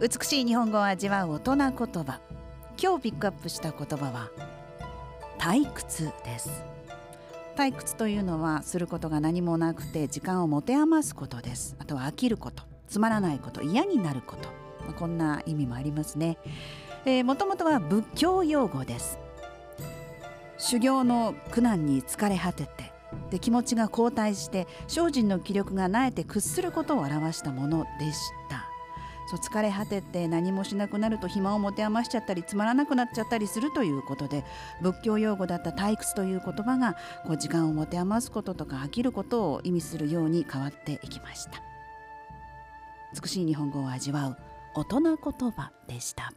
[0.00, 2.20] 美しい日本語を味わう大人言葉。
[2.80, 4.30] 今日ピックアップした言葉は
[5.40, 6.62] 退屈です。
[7.56, 11.74] 退屈というのはすることが何もなくて時間を持て余すことです。
[11.80, 12.62] あとは飽きること。
[12.86, 13.62] つまらないこと。
[13.62, 14.48] 嫌になること。
[14.92, 16.38] こんな意味もありますね。
[17.24, 19.18] もともとは仏教用語です。
[20.58, 22.92] 修行の苦難に疲れ果てて
[23.30, 28.67] で気持ちが後退して精進の気力がなえて屈することを表したものでした。
[29.30, 34.42] そう疲れ果てて何もしなくなると暇を持て余しちゃったりつまらなくなっちゃったりするということで
[34.80, 41.62] 仏教用語だった退屈という言葉がこう時間を持て余すこととか飽きることを意味するように変わっていきました
[43.22, 44.36] 美しい日本語を味わう
[44.74, 46.32] 大人言葉でした。